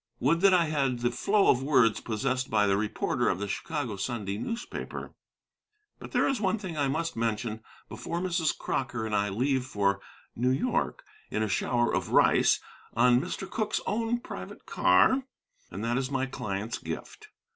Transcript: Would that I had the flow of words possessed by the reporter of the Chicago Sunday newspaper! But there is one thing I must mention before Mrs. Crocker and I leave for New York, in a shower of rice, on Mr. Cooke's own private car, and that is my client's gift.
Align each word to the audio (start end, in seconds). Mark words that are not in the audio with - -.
Would 0.19 0.41
that 0.41 0.51
I 0.51 0.65
had 0.65 0.97
the 1.01 1.11
flow 1.11 1.51
of 1.51 1.61
words 1.61 1.99
possessed 2.01 2.49
by 2.49 2.65
the 2.65 2.75
reporter 2.75 3.29
of 3.29 3.37
the 3.37 3.47
Chicago 3.47 3.97
Sunday 3.97 4.39
newspaper! 4.39 5.13
But 5.99 6.11
there 6.11 6.27
is 6.27 6.41
one 6.41 6.57
thing 6.57 6.75
I 6.75 6.87
must 6.87 7.15
mention 7.15 7.61
before 7.87 8.19
Mrs. 8.19 8.57
Crocker 8.57 9.05
and 9.05 9.15
I 9.15 9.29
leave 9.29 9.63
for 9.63 10.01
New 10.35 10.49
York, 10.49 11.03
in 11.29 11.43
a 11.43 11.47
shower 11.47 11.93
of 11.93 12.09
rice, 12.13 12.59
on 12.95 13.21
Mr. 13.21 13.47
Cooke's 13.47 13.79
own 13.85 14.19
private 14.21 14.65
car, 14.65 15.25
and 15.69 15.83
that 15.83 15.99
is 15.99 16.09
my 16.09 16.25
client's 16.25 16.79
gift. 16.79 17.27